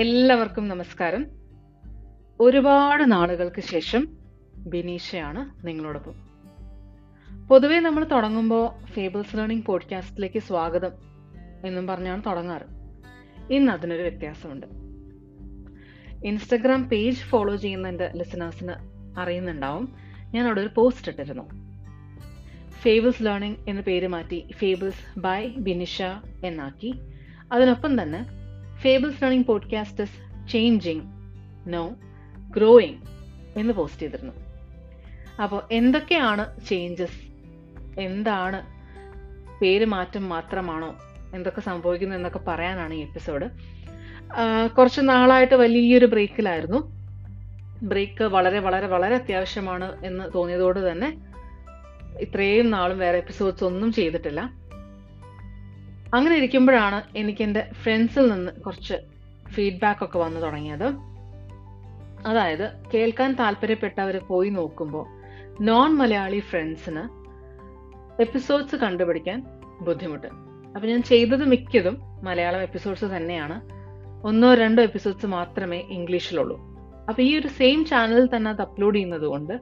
എല്ലാവർക്കും 0.00 0.68
നമസ്കാരം. 0.68 1.26
ഒരുപാട് 2.40 3.12
നാളുകൾക്ക് 3.12 3.60
ശേഷം 3.60 4.08
ബിനീഷയാണ് 4.56 5.66
നിങ്ങളോടൊപ്പം. 5.66 6.14
പൊതുവേ 7.48 7.80
നമ്മൾ 7.80 8.04
തുടങ്ങുമ്പോൾ 8.04 8.84
ഫേബിൾസ് 8.84 9.36
ലേണിംഗ് 9.36 9.64
പോഡ്കാസ്റ്റിലേക്ക് 9.64 10.38
സ്വാഗതം 10.38 10.90
എന്നും 11.66 11.86
പറഞ്ഞാണ് 11.86 12.22
തുടങ്ങാറ്. 12.26 12.62
ഇന്ന് 13.52 13.72
അതിനൊരു 13.72 14.02
വ്യത്യാസമുണ്ട്. 14.02 14.66
ഇൻസ്റ്റഗ്രാം 16.24 16.88
പേജ് 16.88 17.20
ഫോളോ 17.20 17.56
ചെയ്യുന്ന 17.56 17.88
എന്റെ 17.88 18.12
ലിസണേഴ്സിന് 18.14 18.74
അറിയുന്നുണ്ടാവും. 19.18 19.94
ഞാൻ 20.34 20.46
അവിടെ 20.46 20.60
ഒരു 20.60 20.70
പോസ്റ്റ് 20.74 21.12
ഇട്ടിരുന്നു. 21.12 21.50
ഫേബിൾസ് 22.70 23.22
ലേണിംഗ് 23.22 23.70
എന്ന 23.70 23.80
പേര് 23.80 24.06
മാറ്റി 24.06 24.50
ഫേബിൾസ് 24.54 25.18
ബൈ 25.18 25.48
ബിനിഷ 25.48 26.02
എന്നാക്കി. 26.44 26.94
അതിനൊപ്പം 27.52 28.02
തന്നെ 28.02 28.35
fables 28.86 29.22
running 29.22 29.46
podcast 29.46 30.04
changing 30.48 31.00
no 31.66 31.96
growing 32.50 32.98
എന്ന് 33.58 33.72
പോസ്റ്റ് 33.72 34.02
ചെയ്തിരുന്നു. 34.02 34.32
അപ്പോൾ 35.42 35.62
എന്തൊക്കെയാണ് 35.72 36.66
ചേഞ്ചസ് 36.66 37.20
എന്താണ് 38.00 38.62
പേര് 39.60 39.84
മാറ്റം 39.84 40.28
മാത്രമാണോ? 40.28 40.96
എന്തൊക്കെ 41.34 41.60
സംഭവിക്കുന്നു 41.60 42.16
എന്നൊക്കെ 42.16 42.38
പറയാനാണ് 42.38 42.94
ഈ 42.94 43.00
എപ്പിസോഡ് 43.00 43.50
കുറച്ച് 44.78 45.00
നാളായിട്ട് 45.00 45.54
വലിയൊരു 45.54 46.06
ബ്രേക്കിലായിരുന്നു 46.06 46.78
ബ്രേക്ക് 47.82 48.24
വളരെ 48.24 48.58
വളരെ 48.58 48.86
വളരെ 48.86 49.14
അത്യാവശ്യമാണ് 49.14 50.06
എന്ന് 50.06 50.24
തോന്നിയതോട് 50.34 50.92
തന്നെ 50.92 51.18
ഇത്രയും 52.20 52.70
നാളും 52.70 52.98
വേറെ 52.98 53.18
എപ്പിസോഡ്സ് 53.18 53.64
ഒന്നും 53.64 53.92
ചെയ്തിട്ടില്ല. 53.92 54.65
അങ്ങനെ 56.16 56.36
ഇരിക്കുമ്പോഴാണ് 56.36 57.02
എനിക്ക് 57.16 57.42
എന്റെ 57.42 57.70
ഫ്രണ്ട്സിൽ 57.82 58.32
നിന്ന് 58.32 58.52
കുറച്ച് 58.52 58.94
ഫീഡ്ബാക്ക് 59.48 60.04
ഒക്കെ 60.04 60.18
വന്നു 60.18 60.40
തുടങ്ങിയത്. 60.40 60.88
അതായത് 62.26 62.72
കേൾക്കാൻ 62.94 63.34
താല്പര്യപ്പെട്ടവർ 63.34 64.16
പോയി 64.16 64.50
നോക്കുമ്പോൾ 64.50 65.06
നോൺ 65.60 65.94
മലയാളി 65.96 66.40
ഫ്രണ്ട്സിന് 66.40 67.02
എപ്പിസോഡ്സ് 68.22 68.76
കണ്ടുപിടിക്കാൻ 68.76 69.42
ബുദ്ധിമുട്ട്. 69.80 70.26
അപ്പം 70.74 70.88
ഞാൻ 70.88 71.02
ചെയ്തത് 71.02 71.44
മിക്കതും 71.44 71.96
മലയാളം 72.22 72.62
എപ്പിസോഡ്സ് 72.62 73.04
തന്നെയാണ്. 73.04 73.56
ഒന്നോ 74.26 74.54
രണ്ടോ 74.54 74.82
എപ്പിസോഡ്സ് 74.82 75.26
മാത്രമേ 75.26 75.78
ഇംഗ്ലീഷിലുള്ളൂ. 75.78 76.56
അപ്പം 77.08 77.22
ഈ 77.22 77.38
ഒരു 77.38 77.48
സെയിം 77.48 77.84
ചാനലിൽ 77.84 78.36
തന്നെ 78.36 78.50
അത് 78.50 78.62
അപ്ലോഡ് 78.62 78.94
ചെയ്യുന്നത് 78.94 79.26
കൊണ്ട് 79.26 79.60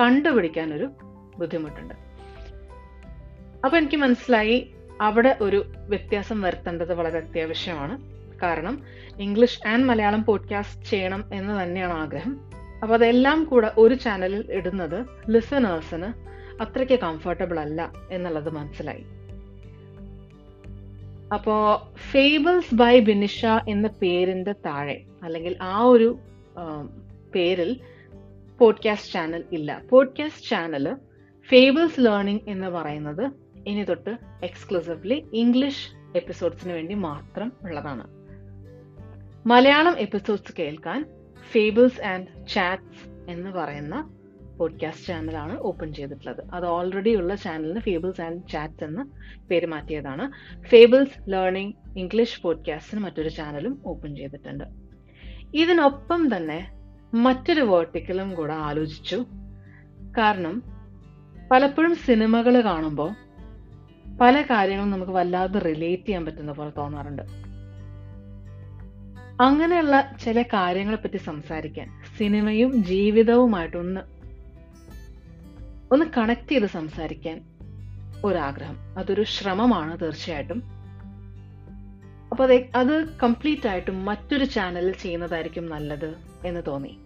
കണ്ടുപിടിക്കാൻ 0.00 0.74
ഒരു 0.74 0.90
ബുദ്ധിമുട്ടുണ്ട്. 1.38 1.94
അപ്പം 3.64 3.78
എനിക്ക് 3.78 3.96
മനസ്സിലായി 3.96 4.74
അവിടെ 5.00 5.36
ഒരു 5.40 5.72
വ്യത്യാസം 5.88 6.40
വരുത്തേണ്ടത് 6.40 6.94
വളരെ 6.94 7.18
അത്യാവശ്യമാണ്. 7.18 7.98
കാരണം 8.42 8.82
ഇംഗ്ലീഷ് 9.20 9.68
ആൻഡ് 9.68 9.84
മലയാളം 9.84 10.24
പോഡ്കാസ്റ്റ് 10.24 10.84
ചെയ്യണം 10.84 11.24
എന്ന് 11.34 11.62
തന്നെയാണ് 11.62 11.92
ആഗ്രഹം. 11.92 12.40
അപ്പോൾ 12.82 12.94
അതെല്ലാം 12.94 13.44
കൂടെ 13.44 13.72
ഒരു 13.78 13.94
ചാനലിൽ 13.94 14.52
ഇടുന്നത് 14.52 15.06
ലിസണേഴ്സിന് 15.30 16.12
അത്രയ്ക്ക് 16.62 16.98
കംഫർട്ടബിൾ 16.98 17.60
അല്ല 17.60 17.92
എന്നുള്ളത് 18.10 18.50
മനസ്സിലായി. 18.50 19.04
അപ്പോ 21.34 21.88
ഫേബിൾസ് 22.10 22.74
ബൈ 22.74 23.00
ബിനിഷ 23.00 23.46
എന്ന 23.46 23.88
പേരിന്റെ 23.88 24.52
താഴെ 24.52 25.04
അല്ലെങ്കിൽ 25.22 25.56
ആ 25.62 25.80
ഒരു 25.80 26.18
പേരിൽ 27.34 27.80
പോഡ്കാസ്റ്റ് 28.58 29.12
ചാനൽ 29.12 29.44
ഇല്ല. 29.52 29.82
പോഡ്കാസ്റ്റ് 29.90 30.50
ചാനൽ 30.50 30.96
ഫേബിൾസ് 31.48 32.00
ലേണിംഗ് 32.00 32.40
എന്ന് 32.48 32.66
പറയുന്നത് 32.66 33.30
ഇനി 33.66 33.84
തൊട്ട് 33.84 34.18
എക്സ്ക്ലൂസീവ്ലി 34.42 35.24
ഇംഗ്ലീഷ് 35.32 35.88
എപ്പിസോഡ്സിന് 36.16 36.72
വേണ്ടി 36.72 36.94
മാത്രം 36.94 37.52
ഉള്ളതാണ്. 37.62 38.06
മലയാളം 39.46 39.98
എപ്പിസോഡ്സ് 39.98 40.54
കേൾക്കാൻ 40.58 41.04
ഫേബിൾസ് 41.52 42.00
ആൻഡ് 42.00 42.46
ചാറ്റ്സ് 42.48 43.30
എന്ന് 43.30 43.50
പറയുന്ന 43.50 44.14
പോഡ്കാസ്റ്റ് 44.58 45.06
ചാനലാണ് 45.06 45.58
ഓപ്പൺ 45.58 45.94
ചെയ്തിട്ടുള്ളത്. 45.94 46.50
അത് 46.52 46.66
ഓൾറെഡി 46.66 47.16
ഉള്ള 47.16 47.34
ചാനലിന് 47.34 47.80
ഫേബിൾസ് 47.80 48.20
ആൻഡ് 48.20 48.48
ചാറ്റ്സ് 48.48 48.84
എന്ന് 48.84 49.02
പേര് 49.48 49.66
മാറ്റിയതാണ്. 49.66 50.32
ഫേബിൾസ് 50.62 51.32
ലേണിംഗ് 51.32 51.74
ഇംഗ്ലീഷ് 51.98 52.42
പോഡ്കാസ്റ്റിന് 52.42 53.00
മറ്റൊരു 53.00 53.28
ചാനലും 53.28 53.82
ഓപ്പൺ 53.86 54.16
ചെയ്തിട്ടുണ്ട്. 54.16 54.64
ഇതിനൊപ്പം 55.54 56.36
തന്നെ 56.36 56.72
മറ്റൊരു 57.14 57.60
വേർട്ടിക്കലും 57.60 58.34
കൂടെ 58.34 58.52
ആലോചിച്ചു. 58.52 59.24
കാരണം 60.18 60.62
പലപ്പോഴും 61.50 61.94
സിനിമകൾ 61.94 62.60
കാണുമ്പോൾ 62.60 63.10
പല 64.18 64.42
കാര്യങ്ങളും 64.42 64.90
നമുക്ക് 64.90 65.12
വല്ലാതെ 65.12 65.58
റിലേറ്റ് 65.58 66.02
ചെയ്യാൻ 66.02 66.24
പറ്റുന്ന 66.24 66.52
പോലെ 66.52 66.70
തോന്നാറുണ്ട്. 66.70 67.22
അങ്ങനെയുള്ള 69.42 70.16
ചില 70.24 70.42
കാര്യങ്ങളെ 70.42 70.96
പറ്റി 70.96 71.16
സംസാരിക്കാൻ 71.16 72.02
സിനിമയും 72.18 72.84
ജീവിതവുമായിട്ടൊന്ന് 72.84 74.00
ഒന്ന് 75.92 76.06
കണക്ട് 76.16 76.50
ചെയ്ത് 76.50 76.66
സംസാരിക്കാൻ 76.66 77.40
ഒരാഗ്രഹം. 78.24 78.98
അതൊരു 78.98 79.22
ശ്രമമാണ് 79.22 80.00
തീർച്ചയായിട്ടും. 80.00 80.62
അപ്പൊ 82.30 82.44
അത് 82.44 82.66
അത് 82.76 83.18
കംപ്ലീറ്റ് 83.18 83.68
ആയിട്ടും 83.68 84.04
മറ്റൊരു 84.04 84.44
ചാനലിൽ 84.44 84.92
ചെയ്യുന്നതായിരിക്കും 84.92 85.68
നല്ലത് 85.68 86.14
എന്ന് 86.44 86.60
തോന്നി. 86.66 86.98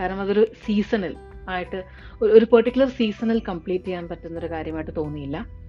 കാരണം 0.00 0.20
അതൊരു 0.20 0.46
സീസണിൽ 0.64 1.16
ആയിട്ട് 1.48 1.84
ഒരു 2.22 2.44
പെർട്ടിക്കുലർ 2.44 2.88
സീസണിൽ 2.88 3.42
കംപ്ലീറ്റ് 3.48 3.84
ചെയ്യാൻ 3.84 4.08
പറ്റുന്ന 4.08 4.38
ഒരു 4.38 4.50
കാര്യമായിട്ട് 4.50 4.96
തോന്നിയില്ല. 4.96 5.67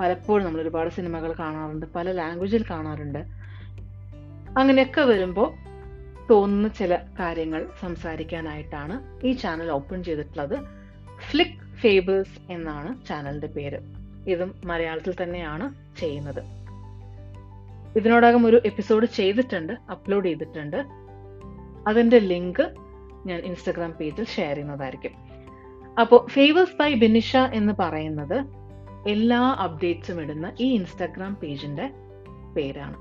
പലപ്പോഴും 0.00 0.46
നമ്മൾ 0.46 0.60
ഒരുപാട് 0.60 0.90
സിനിമകൾ 0.90 1.32
കാണാറുണ്ട് 1.32 1.86
പല 1.96 2.12
ലാംഗ്വേജിൽ 2.12 2.64
കാണാറുണ്ട്. 2.70 3.18
അങ്ങനെയൊക്കെ 4.58 5.00
വരുമ്പോൾ 5.00 5.54
തോന്നുന്ന 6.30 6.68
ചില 6.68 6.98
കാര്യങ്ങൾ 7.18 7.66
സംസാരിക്കാനായിട്ടാണ് 7.80 9.26
ഈ 9.26 9.32
ചാനൽ 9.32 9.70
ഓപ്പൺ 9.70 10.04
ചെയ്തിട്ടുള്ളത്. 10.04 10.58
ഫ്ലിക് 11.30 11.76
ഫേബിൾസ് 11.80 12.52
എന്നാണ് 12.52 13.06
ചാനലിന്റെ 13.06 13.46
പേര്. 13.46 13.78
ഇതും 14.28 14.54
മലയാളത്തിൽ 14.64 15.14
തന്നെയാണ് 15.22 15.98
ചെയ്യുന്നത്. 15.98 16.42
ഇതിനോടകം 17.98 18.46
ഒരു 18.46 18.62
എപ്പിസോഡ് 18.64 19.06
ചെയ്തിട്ടുണ്ട് 19.06 19.72
അപ്ലോഡ് 19.72 20.24
ചെയ്തിട്ടുണ്ട്. 20.24 20.84
അതിന്റെ 21.88 22.18
ലിങ്ക് 22.18 22.74
ഞാൻ 23.26 23.40
ഇൻസ്റ്റഗ്രാം 23.40 23.92
പേജിൽ 23.92 24.24
ഷെയർ 24.24 24.54
ചെയ്യുന്നതായിരിക്കും. 24.54 25.10
അപ്പോൾ 26.00 26.26
ഫേവേഴ്സ് 26.30 26.76
ബൈ 26.80 26.94
ബിനിഷ 26.94 27.36
എന്ന് 27.36 27.72
പറയുന്നത് 27.78 28.63
എല്ലാ 29.08 29.40
അപ്ഡേറ്റ്സും 29.40 30.20
ഇടുന്ന 30.20 30.52
ഈ 30.60 30.74
ഇൻസ്റ്റാഗ്രാം 30.74 31.34
പേജിന്റെ 31.34 31.90
പേരാണ്. 32.56 32.96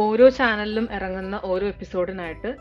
ഓരോ 0.00 0.28
ചാനലിലും 0.28 0.88
ഇറങ്ങുന്ന 0.92 1.40
ഓരോ 1.44 1.66
എപ്പിസോഡിനായിട്ട് 1.66 2.56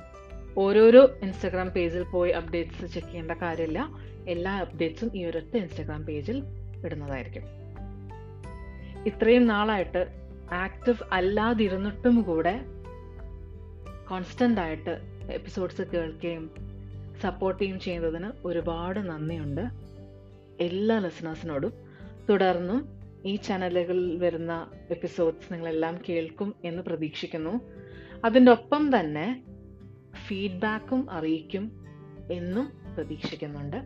ഓരോരോ 0.57 1.09
ഇൻസ്റ്റാഗ്രാം 1.21 1.69
പേജിൽ 1.69 2.03
പോയി 2.03 2.31
അപ്ഡേറ്റ്സ് 2.31 2.93
ചെക്ക് 2.93 3.07
ചെയ്യേണ്ട 3.07 3.31
കാര്യമില്ല. 3.31 3.89
എല്ലാ 4.27 4.61
അപ്ഡേറ്റ്സും 4.61 5.11
ഈ 5.15 5.25
ഒരൊറ്റ 5.25 5.57
ഇൻസ്റ്റാഗ്രാം 5.57 6.05
പേജിൽ 6.05 6.43
ഇടുന്നതായിരിക്കും. 6.85 7.43
ഇത്രയും 9.07 9.47
നാളായിട്ട് 9.47 10.07
ആക്റ്റീവ് 10.53 10.97
അല്ലാതിരുന്നിട്ടും 11.11 12.21
കൂടെ 12.21 12.59
കോൺസ്റ്റന്റ് 14.09 14.61
ആയിട്ട് 14.61 14.99
എപ്പിസോഡ്സ് 15.31 15.81
കേൾക്കുകയും 15.81 16.74
സപ്പോർട്ട് 17.21 17.63
ചെയ്യും 17.63 17.79
ചെയ്യുന്നതിന് 17.79 18.31
ഒരുപാട് 18.45 18.99
നന്ദിയുണ്ട്. 18.99 19.61
എല്ലാ 20.59 20.99
ലിസണേഴ്സിനോടും 20.99 21.73
തുടർന്നും 22.29 22.89
ഈ 23.25 23.35
ചാനലുകളിൽ 23.35 24.17
വരുന്ന 24.17 24.71
എപ്പിസോഡ്സ് 24.91 25.53
നിങ്ങളെല്ലാം 25.53 25.99
കേൾക്കും 26.09 26.55
എന്ന് 26.63 26.83
പ്രതീക്ഷിക്കുന്നു. 26.83 27.59
അതിന്റെ 28.25 28.51
ഒപ്പം 28.51 28.99
തന്നെ 28.99 29.43
ഫീഡ്ബാക്കും 30.27 31.11
അറിയിക്കും 31.11 31.85
എന്നും 32.31 32.71
പ്രതീക്ഷിക്കുന്നുണ്ട്. 32.95 33.77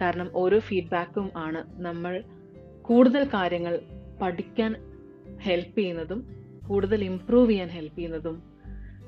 കാരണം 0.00 0.30
ഓരോ 0.34 0.58
ഫീഡ്ബാക്കും 0.58 1.30
ആണ് 1.36 1.64
നമ്മൾ 1.82 2.24
കൂടുതൽ 2.82 3.24
കാര്യങ്ങൾ 3.24 3.80
പഠിക്കാൻ 4.22 4.74
ഹെൽപ്പ് 5.42 5.78
ചെയ്യുന്നതും 5.78 6.28
കൂടുതൽ 6.68 7.04
ഇംപ്രൂവ് 7.04 7.50
ചെയ്യാൻ 7.50 7.68
ഹെൽപ്പ് 7.68 7.98
ചെയ്യുന്നതും 7.98 8.42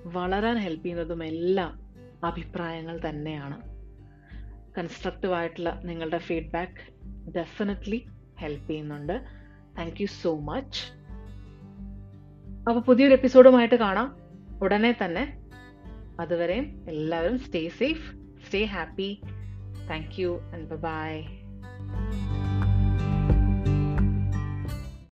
വളരാൻ 0.04 0.56
ഹെൽപ്പ് 0.58 0.84
ചെയ്യുന്നതും 0.84 1.24
എല്ലാം 1.24 1.89
അഭിപ്രായങ്ങൾ 2.24 3.00
തന്നെയാണ്. 3.08 3.60
കൺസ്ട്രക്റ്റീവ് 4.78 5.34
ആയിട്ടുള്ള 5.34 5.80
നിങ്ങളുടെ 5.84 6.18
ഫീഡ്ബാക്ക് 6.18 7.30
ഡെഫിനറ്റ്ലി 7.30 8.06
ഹെൽപ്പ് 8.38 8.70
ചെയ്യുന്നുണ്ട്. 8.70 9.24
താങ്ക് 9.78 9.96
യു 10.00 10.06
സോ 10.06 10.40
മച്ച് 10.40 11.00
അപ്പോൾ 12.68 12.80
പുതിയൊരു 12.80 13.12
എപ്പിസോഡുമായിട്ട് 13.12 13.74
കാണാം. 13.74 14.16
ഉടനെ 14.62 14.98
തന്നെ 15.04 15.40
അതുവരെയും 16.20 16.84
എല്ലാവരും 16.88 17.38
stay 17.38 17.68
safe 17.68 18.16
stay 18.46 18.64
happy 18.64 19.20
thank 19.90 20.20
you 20.20 20.40
and 20.54 20.74
bye 20.74 21.39